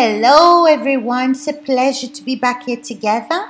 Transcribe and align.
Hello, 0.00 0.64
everyone. 0.64 1.32
It's 1.32 1.48
a 1.48 1.52
pleasure 1.52 2.06
to 2.06 2.22
be 2.22 2.36
back 2.36 2.66
here 2.66 2.76
together. 2.76 3.48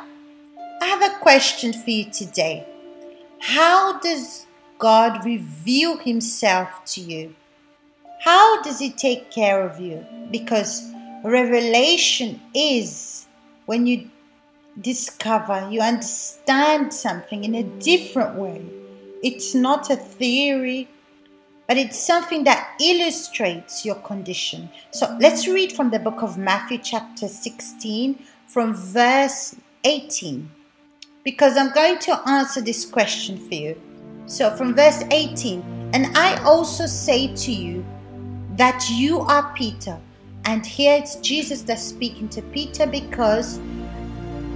I 0.80 0.86
have 0.86 1.02
a 1.02 1.18
question 1.18 1.74
for 1.74 1.90
you 1.90 2.06
today. 2.10 2.66
How 3.38 3.98
does 3.98 4.46
God 4.78 5.26
reveal 5.26 5.98
Himself 5.98 6.70
to 6.92 7.02
you? 7.02 7.34
How 8.24 8.62
does 8.62 8.78
He 8.78 8.88
take 8.88 9.30
care 9.30 9.62
of 9.62 9.78
you? 9.78 10.06
Because 10.30 10.90
revelation 11.22 12.40
is 12.54 13.26
when 13.66 13.86
you 13.86 14.10
discover, 14.80 15.68
you 15.70 15.82
understand 15.82 16.94
something 16.94 17.44
in 17.44 17.54
a 17.56 17.62
different 17.62 18.36
way. 18.36 18.64
It's 19.22 19.54
not 19.54 19.90
a 19.90 19.96
theory, 19.96 20.88
but 21.68 21.76
it's 21.76 21.98
something 21.98 22.44
that 22.44 22.74
illustrates 22.80 23.84
your 23.84 23.96
condition. 23.96 24.70
So 24.90 25.16
let's 25.20 25.46
read 25.46 25.70
from 25.72 25.90
the 25.90 25.98
book 25.98 26.22
of 26.22 26.38
Matthew, 26.38 26.78
chapter 26.78 27.28
16, 27.28 28.18
from 28.46 28.74
verse 28.74 29.54
18, 29.84 30.50
because 31.22 31.58
I'm 31.58 31.70
going 31.74 31.98
to 31.98 32.26
answer 32.26 32.62
this 32.62 32.86
question 32.86 33.36
for 33.36 33.54
you. 33.54 33.80
So 34.24 34.50
from 34.56 34.74
verse 34.74 35.02
18, 35.10 35.90
and 35.92 36.16
I 36.16 36.42
also 36.42 36.86
say 36.86 37.34
to 37.34 37.52
you 37.52 37.84
that 38.56 38.88
you 38.90 39.20
are 39.20 39.52
Peter. 39.54 40.00
And 40.46 40.64
here 40.64 40.96
it's 40.96 41.16
Jesus 41.16 41.60
that's 41.60 41.82
speaking 41.82 42.30
to 42.30 42.40
Peter 42.40 42.86
because 42.86 43.60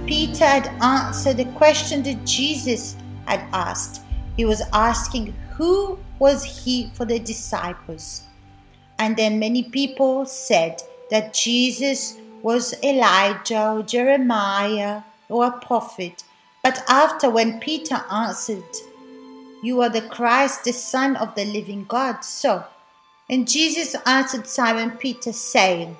Peter 0.07 0.45
had 0.45 0.67
answered 0.81 1.37
the 1.37 1.45
question 1.53 2.01
that 2.03 2.25
Jesus 2.25 2.95
had 3.27 3.41
asked. 3.53 4.01
He 4.35 4.45
was 4.45 4.63
asking, 4.73 5.35
Who 5.51 5.99
was 6.23 6.63
he 6.63 6.89
for 6.93 7.03
the 7.03 7.19
disciples? 7.19 8.23
And 8.97 9.17
then 9.17 9.39
many 9.39 9.61
people 9.61 10.25
said 10.25 10.81
that 11.11 11.33
Jesus 11.33 12.17
was 12.41 12.73
Elijah 12.81 13.71
or 13.71 13.83
Jeremiah 13.83 15.01
or 15.27 15.47
a 15.47 15.59
prophet. 15.59 16.23
But 16.63 16.81
after, 16.87 17.29
when 17.29 17.59
Peter 17.59 17.99
answered, 18.09 18.71
You 19.61 19.81
are 19.81 19.89
the 19.89 20.07
Christ, 20.15 20.63
the 20.63 20.71
Son 20.71 21.17
of 21.17 21.35
the 21.35 21.43
living 21.43 21.83
God. 21.89 22.23
So, 22.23 22.63
and 23.29 23.45
Jesus 23.45 23.93
answered 24.05 24.47
Simon 24.47 24.91
Peter, 24.91 25.33
saying, 25.33 25.97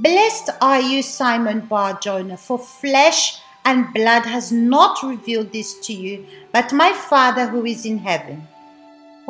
Blessed 0.00 0.50
are 0.60 0.80
you, 0.80 1.00
Simon 1.00 1.60
Bar 1.60 2.00
Jonah, 2.02 2.36
for 2.36 2.58
flesh 2.58 3.40
and 3.64 3.94
blood 3.94 4.26
has 4.26 4.50
not 4.50 5.00
revealed 5.04 5.52
this 5.52 5.78
to 5.86 5.92
you, 5.92 6.26
but 6.50 6.72
my 6.72 6.92
Father 6.92 7.46
who 7.46 7.64
is 7.64 7.86
in 7.86 7.98
heaven. 7.98 8.48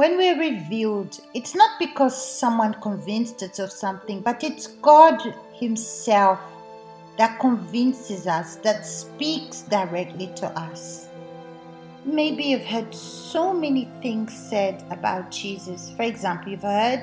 When 0.01 0.17
we're 0.17 0.41
revealed, 0.41 1.21
it's 1.35 1.55
not 1.55 1.79
because 1.79 2.17
someone 2.17 2.73
convinced 2.81 3.43
us 3.43 3.59
of 3.59 3.71
something, 3.71 4.23
but 4.23 4.43
it's 4.43 4.67
God 4.67 5.21
Himself 5.53 6.41
that 7.19 7.39
convinces 7.39 8.27
us, 8.27 8.57
that 8.65 8.87
speaks 8.87 9.61
directly 9.61 10.29
to 10.37 10.47
us. 10.59 11.07
Maybe 12.07 12.45
you've 12.45 12.65
heard 12.65 12.95
so 12.95 13.53
many 13.53 13.91
things 14.01 14.33
said 14.35 14.83
about 14.91 15.31
Jesus. 15.31 15.91
For 15.91 16.05
example, 16.05 16.53
you've 16.53 16.63
heard 16.63 17.03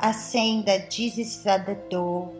us 0.00 0.26
saying 0.32 0.64
that 0.64 0.90
Jesus 0.90 1.36
is 1.38 1.46
at 1.46 1.66
the 1.66 1.76
door. 1.90 2.32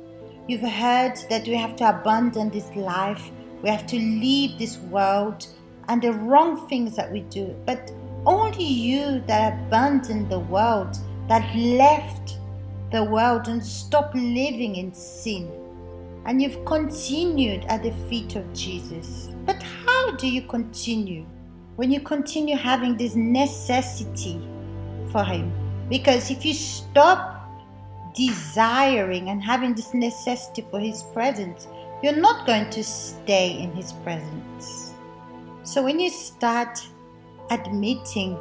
You've 0.49 0.62
heard 0.62 1.19
that 1.29 1.47
we 1.47 1.56
have 1.56 1.77
to 1.77 1.91
abandon 1.91 2.49
this 2.49 2.75
life 2.75 3.31
we 3.62 3.69
have 3.69 3.87
to 3.89 3.97
leave 3.97 4.59
this 4.59 4.79
world 4.79 5.47
and 5.89 6.01
the 6.01 6.15
wrong 6.15 6.67
things 6.67 6.97
that 6.97 7.12
we 7.12 7.21
do. 7.21 7.55
But 7.67 7.93
only 8.25 8.65
you 8.65 9.23
that 9.27 9.55
abandoned 9.67 10.31
the 10.31 10.39
world, 10.39 10.97
that 11.28 11.55
left 11.56 12.39
the 12.91 13.03
world 13.03 13.48
and 13.48 13.65
stopped 13.65 14.15
living 14.15 14.77
in 14.77 14.92
sin. 14.92 15.51
And 16.25 16.41
you've 16.41 16.65
continued 16.65 17.65
at 17.65 17.83
the 17.83 17.93
feet 18.09 18.37
of 18.37 18.53
Jesus. 18.53 19.31
But 19.45 19.61
how 19.62 20.12
do 20.12 20.28
you 20.28 20.43
continue? 20.43 21.27
When 21.77 21.91
you 21.91 22.00
continue 22.00 22.56
having 22.56 22.97
this 22.97 23.16
necessity 23.16 24.41
for 25.10 25.25
Him. 25.25 25.53
Because 25.89 26.31
if 26.31 26.44
you 26.44 26.54
stop 26.54 27.50
desiring 28.15 29.31
and 29.31 29.43
having 29.43 29.75
this 29.75 29.94
necessity 29.94 30.65
for 30.71 30.78
His 30.78 31.03
presence, 31.15 31.66
you're 32.03 32.16
not 32.16 32.47
going 32.47 32.71
to 32.71 32.84
stay 32.84 33.59
in 33.59 33.72
His 33.72 33.93
presence. 34.04 34.93
So 35.65 35.83
when 35.83 35.99
you 35.99 36.10
start 36.10 36.87
admitting 37.53 38.39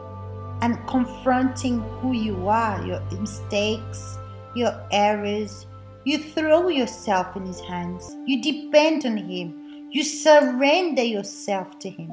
and 0.62 0.88
confronting 0.88 1.82
who 2.00 2.14
you 2.14 2.48
are, 2.48 2.86
your 2.86 3.02
mistakes, 3.20 4.18
your 4.56 4.74
errors, 4.92 5.66
you 6.06 6.18
throw 6.18 6.70
yourself 6.70 7.36
in 7.36 7.46
His 7.46 7.60
hands, 7.62 8.16
you 8.26 8.42
depend 8.42 9.06
on 9.06 9.18
Him, 9.18 9.90
you 9.92 10.04
surrender 10.04 11.04
yourself 11.04 11.78
to 11.80 11.90
Him, 11.90 12.12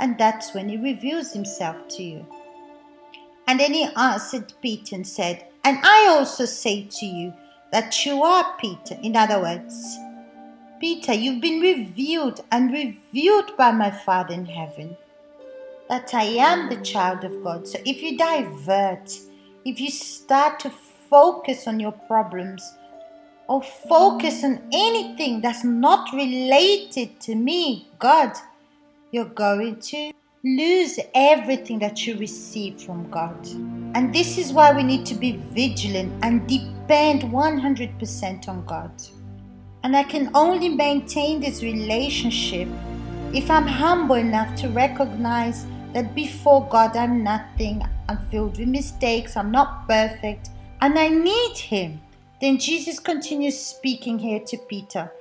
and 0.00 0.16
that's 0.16 0.54
when 0.54 0.68
He 0.68 0.76
reveals 0.76 1.32
Himself 1.32 1.86
to 1.88 2.02
you. 2.02 2.26
And 3.46 3.60
then 3.60 3.74
He 3.74 3.84
answered 3.96 4.52
Peter 4.62 4.96
and 4.96 5.06
said, 5.06 5.46
And 5.64 5.78
I 5.82 6.06
also 6.08 6.46
say 6.46 6.88
to 6.90 7.06
you 7.06 7.34
that 7.72 8.06
you 8.06 8.22
are 8.22 8.56
Peter. 8.58 8.96
In 9.02 9.16
other 9.16 9.40
words, 9.40 9.98
Peter, 10.80 11.12
you've 11.12 11.42
been 11.42 11.60
revealed 11.60 12.44
and 12.52 12.72
revealed 12.72 13.56
by 13.56 13.72
my 13.72 13.90
Father 13.90 14.34
in 14.34 14.46
heaven 14.46 14.96
that 15.88 16.12
I 16.14 16.24
am 16.24 16.68
the 16.68 16.76
child 16.76 17.24
of 17.24 17.42
God. 17.42 17.66
So 17.66 17.78
if 17.84 18.02
you 18.02 18.16
divert, 18.16 19.10
if 19.64 19.80
you 19.80 19.90
start 19.90 20.60
to 20.60 20.70
focus 20.70 21.66
on 21.66 21.80
your 21.80 21.92
problems 21.92 22.62
or 23.48 23.62
focus 23.62 24.44
on 24.44 24.62
anything 24.72 25.40
that's 25.40 25.64
not 25.64 26.12
related 26.12 27.18
to 27.20 27.34
me, 27.34 27.88
God, 27.98 28.32
you're 29.10 29.24
going 29.24 29.80
to 29.80 30.12
lose 30.44 31.00
everything 31.14 31.78
that 31.78 32.06
you 32.06 32.16
receive 32.18 32.80
from 32.82 33.10
God. 33.10 33.46
And 33.94 34.14
this 34.14 34.38
is 34.38 34.52
why 34.52 34.72
we 34.72 34.82
need 34.82 35.06
to 35.06 35.14
be 35.14 35.32
vigilant 35.52 36.12
and 36.22 36.46
depend 36.46 37.22
100% 37.22 38.48
on 38.48 38.64
God. 38.66 38.92
And 39.82 39.96
I 39.96 40.02
can 40.02 40.30
only 40.34 40.68
maintain 40.68 41.40
this 41.40 41.62
relationship 41.62 42.68
if 43.32 43.50
I'm 43.50 43.66
humble 43.66 44.16
enough 44.16 44.54
to 44.60 44.68
recognize 44.68 45.66
that 45.92 46.14
before 46.14 46.66
God 46.68 46.96
I'm 46.96 47.22
nothing, 47.22 47.82
I'm 48.08 48.18
filled 48.30 48.58
with 48.58 48.68
mistakes, 48.68 49.36
I'm 49.36 49.50
not 49.50 49.88
perfect, 49.88 50.50
and 50.80 50.98
I 50.98 51.08
need 51.08 51.56
Him. 51.56 52.00
Then 52.40 52.58
Jesus 52.58 53.00
continues 53.00 53.58
speaking 53.58 54.18
here 54.18 54.40
to 54.40 54.56
Peter. 54.56 55.12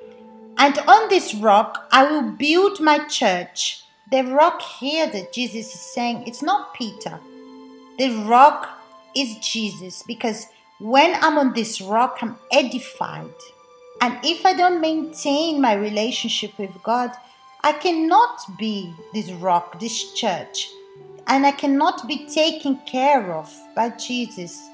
And 0.57 0.78
on 0.79 1.09
this 1.09 1.33
rock 1.33 1.88
I 1.91 2.09
will 2.09 2.31
build 2.31 2.79
my 2.79 3.00
church. 3.07 3.83
The 4.11 4.23
rock 4.23 4.61
here 4.61 5.09
that 5.09 5.33
Jesus 5.33 5.73
is 5.73 5.81
saying, 5.81 6.28
it's 6.28 6.41
not 6.41 6.73
Peter. 6.73 7.19
The 7.97 8.11
rock 8.25 8.69
is 9.16 9.35
Jesus 9.38 10.03
because 10.03 10.47
when 10.79 11.16
I'm 11.22 11.38
on 11.38 11.53
this 11.53 11.81
rock, 11.81 12.19
I'm 12.22 12.38
edified. 12.51 13.34
And 13.99 14.17
if 14.23 14.45
I 14.45 14.53
don't 14.53 14.79
maintain 14.79 15.59
my 15.59 15.73
relationship 15.73 16.57
with 16.59 16.72
God, 16.84 17.11
I 17.67 17.73
cannot 17.73 18.57
be 18.57 18.94
this 19.13 19.29
rock, 19.29 19.78
this 19.78 20.13
church, 20.13 20.69
and 21.28 21.45
I 21.45 21.51
cannot 21.51 22.07
be 22.07 22.25
taken 22.25 22.79
care 22.85 23.33
of 23.33 23.53
by 23.75 23.89
Jesus. 23.89 24.69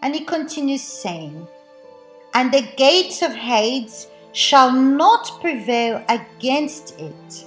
And 0.00 0.14
he 0.14 0.24
continues 0.24 0.84
saying, 0.84 1.44
And 2.34 2.52
the 2.52 2.62
gates 2.76 3.20
of 3.20 3.34
Hades 3.34 4.06
shall 4.30 4.70
not 4.70 5.40
prevail 5.40 6.04
against 6.08 6.96
it. 7.00 7.46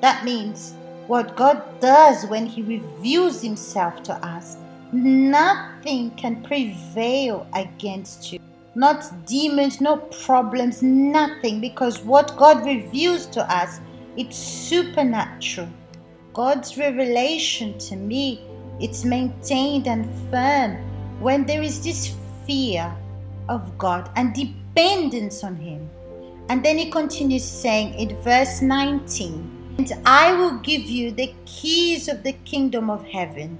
That 0.00 0.24
means 0.24 0.74
what 1.08 1.34
God 1.34 1.80
does 1.80 2.24
when 2.26 2.46
He 2.46 2.62
reveals 2.62 3.42
Himself 3.42 4.04
to 4.04 4.12
us, 4.24 4.56
nothing 4.92 6.12
can 6.12 6.40
prevail 6.44 7.48
against 7.52 8.32
you 8.32 8.38
not 8.74 9.04
demons, 9.26 9.80
no 9.80 9.96
problems, 9.96 10.82
nothing, 10.82 11.60
because 11.60 12.00
what 12.00 12.36
God 12.36 12.64
reveals 12.66 13.26
to 13.26 13.52
us, 13.52 13.80
it's 14.16 14.36
supernatural. 14.36 15.68
God's 16.32 16.76
revelation 16.76 17.78
to 17.78 17.96
me, 17.96 18.40
it's 18.80 19.04
maintained 19.04 19.86
and 19.86 20.06
firm 20.30 20.76
when 21.20 21.46
there 21.46 21.62
is 21.62 21.82
this 21.82 22.14
fear 22.46 22.94
of 23.48 23.78
God 23.78 24.10
and 24.16 24.34
dependence 24.34 25.44
on 25.44 25.56
Him. 25.56 25.88
And 26.48 26.64
then 26.64 26.76
he 26.76 26.90
continues 26.90 27.44
saying 27.44 27.94
in 27.94 28.16
verse 28.22 28.60
19, 28.60 29.76
And 29.78 29.92
I 30.04 30.34
will 30.34 30.58
give 30.58 30.82
you 30.82 31.10
the 31.10 31.32
keys 31.46 32.08
of 32.08 32.22
the 32.22 32.34
kingdom 32.44 32.90
of 32.90 33.04
heaven. 33.06 33.58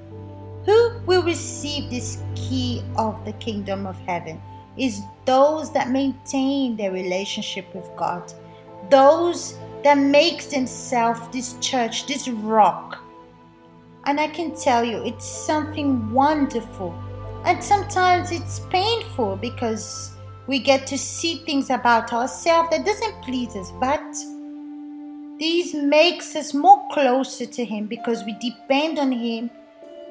Who 0.66 0.98
will 1.06 1.22
receive 1.22 1.90
this 1.90 2.22
key 2.34 2.82
of 2.96 3.24
the 3.24 3.32
kingdom 3.34 3.86
of 3.86 3.98
heaven? 4.00 4.40
is 4.76 5.02
those 5.24 5.72
that 5.72 5.90
maintain 5.90 6.76
their 6.76 6.90
relationship 6.90 7.72
with 7.74 7.88
God, 7.96 8.32
those 8.90 9.56
that 9.84 9.98
makes 9.98 10.46
themselves 10.46 11.20
this 11.28 11.54
church, 11.60 12.06
this 12.06 12.26
rock. 12.26 12.98
And 14.06 14.18
I 14.18 14.26
can 14.26 14.56
tell 14.56 14.84
you, 14.84 15.04
it's 15.04 15.24
something 15.24 16.10
wonderful. 16.12 16.94
And 17.44 17.62
sometimes 17.62 18.32
it's 18.32 18.60
painful 18.70 19.36
because 19.36 20.14
We 20.46 20.58
get 20.58 20.86
to 20.88 20.98
see 20.98 21.36
things 21.36 21.70
about 21.70 22.12
ourselves 22.12 22.68
that 22.70 22.84
doesn't 22.84 23.22
please 23.22 23.56
us, 23.56 23.70
but 23.80 24.04
this 25.40 25.72
makes 25.72 26.36
us 26.36 26.52
more 26.52 26.86
closer 26.92 27.46
to 27.46 27.64
Him 27.64 27.86
because 27.86 28.22
we 28.24 28.36
depend 28.38 28.98
on 28.98 29.12
Him. 29.12 29.50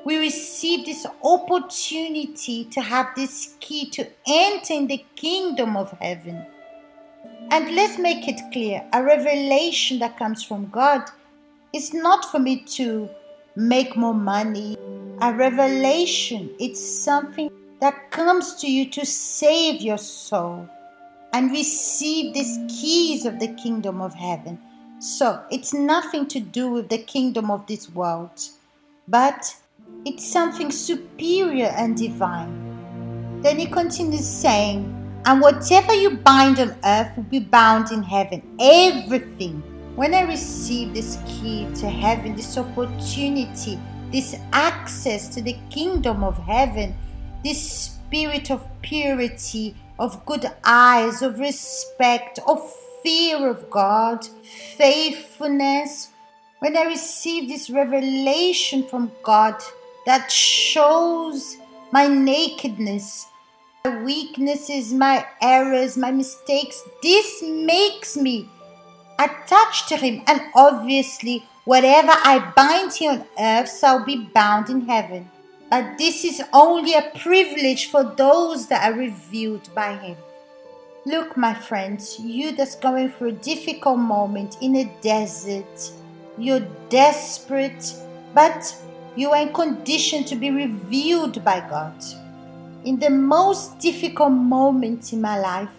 We 0.06 0.18
receive 0.18 0.86
this 0.86 1.06
opportunity 1.24 2.66
to 2.66 2.82
have 2.82 3.10
this 3.16 3.56
key 3.60 3.90
to 3.92 4.08
enter 4.28 4.74
in 4.74 4.88
the 4.88 5.06
kingdom 5.16 5.78
of 5.78 5.92
heaven. 6.02 6.46
And 7.52 7.76
let's 7.76 7.98
make 7.98 8.28
it 8.28 8.42
clear 8.52 8.84
a 8.94 9.04
revelation 9.04 10.00
that 10.00 10.18
comes 10.18 10.44
from 10.44 10.70
God 10.70 11.04
is 11.74 11.94
not 11.94 12.26
for 12.32 12.40
me 12.40 12.64
to 12.78 13.10
make 13.56 13.96
more 13.96 14.14
money. 14.14 14.78
A 15.22 15.34
revelation, 15.34 16.50
it's 16.60 16.82
something 17.04 17.50
that 17.80 18.12
comes 18.12 18.56
to 18.56 18.72
you 18.72 18.90
to 18.90 19.06
save 19.06 19.82
your 19.82 19.98
soul 19.98 20.68
and 21.34 21.52
receive 21.52 22.34
these 22.34 22.60
keys 22.68 23.26
of 23.26 23.40
the 23.40 23.48
kingdom 23.50 24.02
of 24.02 24.14
heaven. 24.14 24.60
So 25.00 25.44
it's 25.52 25.74
nothing 25.74 26.28
to 26.28 26.40
do 26.40 26.72
with 26.72 26.90
the 26.90 26.98
kingdom 26.98 27.52
of 27.52 27.68
this 27.68 27.90
world, 27.90 28.50
but 29.08 29.56
it's 30.06 30.26
something 30.26 30.72
superior 30.72 31.74
and 31.76 31.98
divine. 31.98 33.42
Then 33.42 33.60
he 33.60 33.66
continues 33.66 34.28
saying, 34.28 35.03
And 35.26 35.40
whatever 35.42 35.94
you 35.94 36.18
bind 36.18 36.60
on 36.60 36.76
earth 36.84 37.16
will 37.16 37.24
be 37.24 37.40
bound 37.40 37.92
in 37.92 38.04
heaven. 38.04 38.42
Everything. 38.60 39.64
When 39.96 40.14
I 40.14 40.24
receive 40.24 40.94
this 40.94 41.18
key 41.26 41.68
to 41.76 41.90
heaven, 41.90 42.36
this 42.36 42.58
opportunity, 42.58 43.80
this 44.12 44.36
access 44.52 45.28
to 45.30 45.42
the 45.42 45.56
kingdom 45.70 46.24
of 46.24 46.38
heaven, 46.40 46.96
this 47.44 47.62
spirit 47.62 48.52
of 48.52 48.68
purity, 48.82 49.76
of 50.00 50.26
good 50.26 50.52
eyes, 50.64 51.22
of 51.22 51.40
respect, 51.40 52.40
of 52.48 52.60
fear 53.02 53.48
of 53.48 53.70
God, 53.70 54.26
faithfulness. 54.78 56.10
When 56.60 56.76
I 56.76 56.84
receive 56.84 57.48
this 57.48 57.70
revelation 57.70 58.88
from 58.88 59.12
God 59.24 59.62
that 60.06 60.32
shows 60.32 61.58
my 61.92 62.08
nakedness, 62.08 63.28
my 63.86 64.02
weaknesses, 64.02 64.94
my 64.94 65.26
errors, 65.42 65.98
my 65.98 66.10
mistakes, 66.10 66.82
this 67.02 67.44
makes 67.44 68.16
me 68.16 68.50
attached 69.20 69.90
to 69.90 69.98
Him. 69.98 70.24
And 70.26 70.42
obviously, 70.56 71.46
whatever 71.66 72.14
I 72.14 72.54
bind 72.56 72.94
here 72.94 73.12
on 73.12 73.26
earth 73.38 73.78
shall 73.78 74.06
be 74.06 74.30
bound 74.34 74.70
in 74.70 74.88
heaven. 74.88 75.30
But 75.70 75.98
this 75.98 76.24
is 76.24 76.42
only 76.54 76.94
a 76.94 77.12
privilege 77.20 77.92
for 77.92 78.06
those 78.06 78.68
that 78.68 78.90
are 78.90 78.98
revealed 78.98 79.68
by 79.76 79.98
Him. 79.98 80.16
Look, 81.06 81.36
my 81.36 81.54
friends, 81.54 82.18
you 82.18 82.56
that's 82.56 82.76
going 82.76 83.12
through 83.12 83.30
a 83.30 83.44
difficult 83.52 84.00
moment 84.00 84.56
in 84.62 84.78
a 84.78 84.86
desert, 85.02 85.92
you're 86.38 86.66
desperate, 86.88 87.94
but 88.34 88.78
you 89.18 89.32
are 89.32 89.42
in 89.42 89.52
condition 89.52 90.24
to 90.24 90.38
be 90.38 90.52
revealed 90.52 91.44
by 91.44 91.60
God. 91.60 92.02
In 92.86 93.00
the 93.00 93.10
most 93.10 93.80
difficult 93.80 94.34
moments 94.34 95.14
in 95.14 95.22
my 95.22 95.40
life 95.40 95.72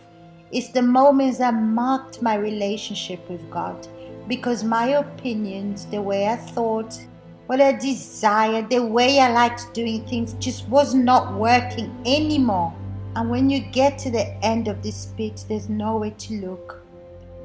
is 0.50 0.72
the 0.72 0.80
moments 0.80 1.36
that 1.36 1.52
marked 1.52 2.22
my 2.22 2.34
relationship 2.34 3.28
with 3.28 3.50
God 3.50 3.86
because 4.26 4.64
my 4.64 4.86
opinions, 4.86 5.84
the 5.84 6.00
way 6.00 6.28
I 6.28 6.36
thought, 6.36 6.98
what 7.44 7.60
I 7.60 7.72
desired, 7.72 8.70
the 8.70 8.86
way 8.86 9.20
I 9.20 9.30
liked 9.30 9.74
doing 9.74 10.02
things 10.06 10.32
just 10.34 10.66
was 10.70 10.94
not 10.94 11.34
working 11.34 11.94
anymore. 12.06 12.74
And 13.16 13.28
when 13.28 13.50
you 13.50 13.60
get 13.60 13.98
to 13.98 14.10
the 14.10 14.26
end 14.42 14.66
of 14.66 14.82
this 14.82 15.12
pit, 15.14 15.44
there's 15.46 15.68
nowhere 15.68 16.12
to 16.12 16.34
look. 16.40 16.82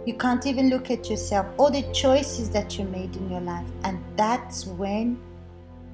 You 0.05 0.13
can't 0.13 0.45
even 0.45 0.69
look 0.69 0.89
at 0.89 1.09
yourself 1.09 1.47
or 1.57 1.69
the 1.69 1.83
choices 1.91 2.49
that 2.51 2.79
you 2.79 2.85
made 2.85 3.13
in 3.17 3.29
your 3.29 3.41
life. 3.41 3.67
And 3.83 4.01
that's 4.15 4.65
when 4.65 5.19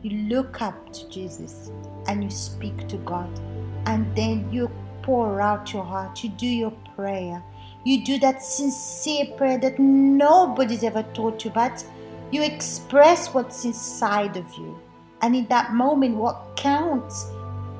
you 0.06 0.28
look 0.30 0.62
up 0.62 0.94
to 0.94 1.10
Jesus 1.10 1.72
and 2.08 2.24
you 2.24 2.30
speak 2.30 2.88
to 2.88 2.98
God. 2.98 3.28
And 3.88 4.16
then 4.16 4.52
you 4.54 4.70
pour 5.02 5.42
out 5.42 5.74
your 5.74 5.84
heart. 5.84 6.24
You 6.24 6.30
do 6.30 6.46
your 6.46 6.74
prayer. 6.96 7.44
You 7.84 8.06
do 8.06 8.20
that 8.20 8.44
sincere 8.44 9.26
prayer 9.36 9.58
that 9.58 9.80
nobody's 9.80 10.84
ever 10.84 11.02
taught 11.14 11.44
you, 11.44 11.50
but 11.50 11.84
you 12.32 12.44
express 12.44 13.34
what's 13.34 13.66
inside 13.66 14.38
of 14.38 14.46
you. 14.54 14.80
And 15.24 15.36
in 15.36 15.48
that 15.48 15.74
moment, 15.74 16.18
what 16.18 16.56
counts 16.56 17.26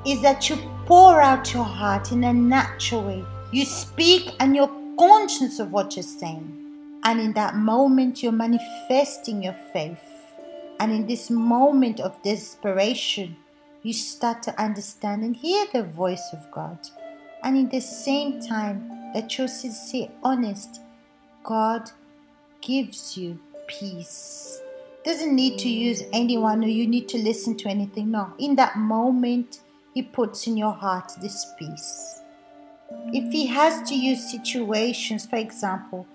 is 0.04 0.20
that 0.22 0.50
you 0.50 0.56
pour 0.84 1.20
out 1.20 1.54
your 1.54 1.64
heart 1.64 2.10
in 2.10 2.24
a 2.24 2.32
natural 2.32 3.04
way. 3.04 3.24
You 3.52 3.64
speak 3.64 4.34
and 4.40 4.56
you're 4.56 4.70
conscious 4.98 5.60
of 5.60 5.70
what 5.70 5.94
you're 5.94 6.02
saying. 6.02 6.52
And 7.04 7.20
in 7.20 7.34
that 7.34 7.54
moment, 7.54 8.20
you're 8.20 8.32
manifesting 8.32 9.44
your 9.44 9.56
faith. 9.72 10.15
And 10.78 10.92
in 10.92 11.06
this 11.06 11.30
moment 11.30 12.00
of 12.00 12.22
desperation, 12.22 13.36
you 13.82 13.92
start 13.92 14.42
to 14.44 14.60
understand 14.60 15.22
and 15.22 15.36
hear 15.36 15.66
the 15.72 15.82
voice 15.82 16.28
of 16.32 16.50
God. 16.50 16.78
And 17.42 17.56
in 17.56 17.68
the 17.68 17.80
same 17.80 18.40
time 18.40 19.12
that 19.14 19.38
you're 19.38 19.48
sincere, 19.48 20.08
honest, 20.22 20.80
God 21.44 21.90
gives 22.60 23.16
you 23.16 23.38
peace. 23.66 24.60
Doesn't 25.04 25.34
need 25.34 25.58
to 25.60 25.68
use 25.68 26.02
anyone 26.12 26.64
or 26.64 26.68
you 26.68 26.86
need 26.86 27.08
to 27.10 27.18
listen 27.18 27.56
to 27.58 27.68
anything. 27.68 28.10
No, 28.10 28.32
in 28.38 28.56
that 28.56 28.76
moment, 28.76 29.60
he 29.94 30.02
puts 30.02 30.46
in 30.46 30.58
your 30.58 30.72
heart 30.72 31.12
this 31.22 31.46
peace. 31.58 32.20
If 33.12 33.32
He 33.32 33.46
has 33.46 33.88
to 33.88 33.94
use 33.94 34.30
situations, 34.30 35.26
for 35.26 35.36
example, 35.36 36.06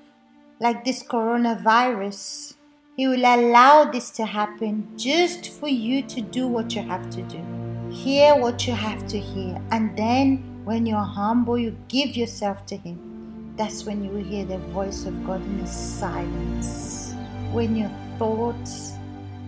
like 0.60 0.86
this 0.86 1.02
coronavirus, 1.04 2.54
He 2.98 3.08
will 3.08 3.22
allow 3.22 3.86
this 3.86 4.12
to 4.12 4.26
happen 4.26 4.90
just 4.98 5.50
for 5.50 5.70
you 5.70 6.02
to 6.04 6.22
do 6.22 6.46
what 6.48 6.76
you 6.76 6.82
have 6.82 7.10
to 7.12 7.22
do. 7.24 7.42
Hear 7.90 8.36
what 8.36 8.68
you 8.68 8.74
have 8.74 9.08
to 9.08 9.18
hear. 9.18 9.62
And 9.72 9.98
then 9.98 10.62
when 10.66 10.86
you're 10.86 11.00
humble, 11.00 11.58
you 11.58 11.78
give 11.88 12.18
yourself 12.18 12.66
to 12.66 12.76
Him. 12.76 13.54
That's 13.56 13.86
when 13.86 14.04
you 14.04 14.10
will 14.10 14.24
hear 14.24 14.44
the 14.44 14.58
voice 14.58 15.06
of 15.06 15.26
God 15.26 15.42
in 15.42 15.62
the 15.62 15.68
silence. 15.68 17.14
When 17.54 17.78
your 17.78 17.92
thoughts 18.20 18.94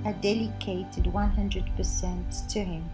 are 0.06 0.14
dedicated 0.14 1.04
100% 1.04 2.48
to 2.48 2.60
Him 2.64 2.90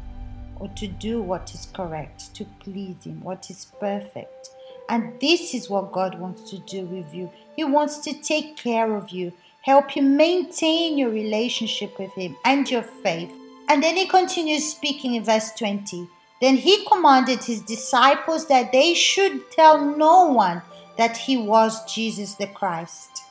or 0.56 0.68
to 0.69 0.88
do 0.88 1.22
what 1.22 1.54
is 1.54 1.68
correct, 1.74 2.34
to 2.36 2.45
please 2.60 3.04
Him, 3.04 3.22
what 3.22 3.52
is 3.52 3.66
perfect. 3.80 4.50
And 4.90 5.19
this 5.21 5.54
is 5.54 5.69
what 5.69 5.92
God 5.92 6.19
wants 6.19 6.50
to 6.50 6.57
do 6.57 6.85
with 6.85 7.14
you. 7.14 7.31
He 7.56 7.64
wants 7.64 8.00
to 8.00 8.14
take 8.14 8.57
care 8.57 8.95
of 8.95 9.12
you, 9.12 9.31
help 9.61 9.95
you 9.95 10.01
maintain 10.01 10.97
your 10.97 11.09
relationship 11.09 11.97
with 11.99 12.11
Him 12.13 12.35
and 12.45 12.69
your 12.69 12.83
faith. 12.83 13.31
And 13.68 13.83
then 13.83 13.95
He 13.95 14.07
continues 14.07 14.71
speaking 14.71 15.16
in 15.16 15.23
verse 15.23 15.51
20. 15.54 16.07
Then 16.42 16.57
He 16.57 16.85
commanded 16.85 17.44
His 17.44 17.61
disciples 17.61 18.47
that 18.47 18.71
they 18.71 18.94
should 18.94 19.51
tell 19.51 19.95
no 19.97 20.25
one 20.25 20.61
that 20.97 21.18
He 21.18 21.37
was 21.37 21.85
Jesus 21.94 22.35
the 22.35 22.47
Christ. 22.47 23.23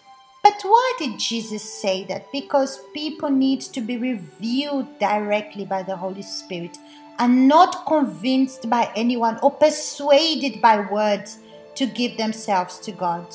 But 0.42 0.62
why 0.62 0.92
did 0.98 1.18
Jesus 1.18 1.62
say 1.62 2.04
that? 2.04 2.30
Because 2.32 2.80
people 2.94 3.30
need 3.30 3.60
to 3.60 3.80
be 3.80 3.96
revealed 3.96 4.98
directly 4.98 5.66
by 5.66 5.82
the 5.82 5.96
Holy 5.96 6.22
Spirit 6.22 6.78
and 7.18 7.48
not 7.48 7.84
convinced 7.86 8.70
by 8.70 8.90
anyone 8.94 9.38
or 9.42 9.50
persuaded 9.50 10.62
by 10.62 10.80
words 10.90 11.38
to 11.74 11.86
give 11.86 12.16
themselves 12.16 12.78
to 12.78 12.92
God. 12.92 13.26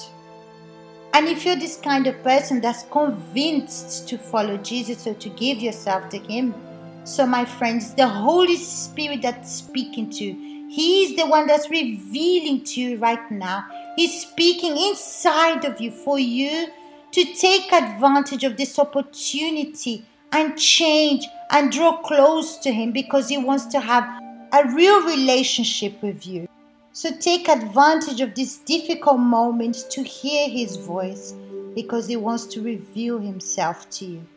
And 1.13 1.27
if 1.27 1.45
you're 1.45 1.55
this 1.55 1.77
kind 1.77 2.07
of 2.07 2.23
person 2.23 2.59
that's 2.59 2.83
convinced 2.89 4.09
to 4.09 4.17
follow 4.17 4.57
Jesus 4.57 5.05
or 5.05 5.13
to 5.13 5.29
give 5.29 5.59
yourself 5.59 6.09
to 6.09 6.17
Him, 6.17 6.55
so 7.03 7.27
my 7.27 7.45
friends, 7.45 7.93
the 7.93 8.07
Holy 8.07 8.55
Spirit 8.55 9.21
that's 9.21 9.51
speaking 9.51 10.09
to 10.09 10.23
you, 10.23 10.69
He's 10.69 11.15
the 11.15 11.27
one 11.27 11.45
that's 11.45 11.69
revealing 11.69 12.63
to 12.63 12.81
you 12.81 12.97
right 12.97 13.29
now. 13.29 13.63
He's 13.95 14.21
speaking 14.21 14.75
inside 14.75 15.65
of 15.65 15.79
you 15.79 15.91
for 15.91 16.17
you 16.17 16.69
to 17.11 17.25
take 17.35 17.71
advantage 17.71 18.43
of 18.43 18.57
this 18.57 18.79
opportunity 18.79 20.07
and 20.31 20.57
change 20.57 21.27
and 21.51 21.71
draw 21.71 21.97
close 21.97 22.57
to 22.57 22.71
Him 22.71 22.91
because 22.91 23.29
He 23.29 23.37
wants 23.37 23.67
to 23.67 23.79
have 23.79 24.03
a 24.51 24.67
real 24.73 25.05
relationship 25.05 26.01
with 26.01 26.25
you. 26.25 26.47
So 26.95 27.09
take 27.09 27.49
advantage 27.49 28.21
of 28.21 28.35
this 28.35 28.57
difficult 28.57 29.19
moment 29.19 29.85
to 29.89 30.03
hear 30.03 30.47
His 30.47 30.77
voice 30.77 31.33
because 31.73 32.07
He 32.07 32.15
wants 32.15 32.45
to 32.53 32.61
reveal 32.61 33.17
Himself 33.17 33.89
to 33.97 34.05
you. 34.05 34.27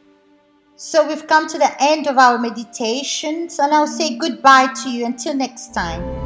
So 0.75 1.07
we've 1.07 1.27
come 1.27 1.47
to 1.49 1.59
the 1.59 1.71
end 1.79 2.07
of 2.07 2.17
our 2.17 2.39
meditations, 2.39 3.59
and 3.59 3.75
I'll 3.75 3.87
say 3.87 4.17
goodbye 4.17 4.73
to 4.85 4.91
you 4.91 5.05
until 5.05 5.35
next 5.35 5.75
time. 5.75 6.26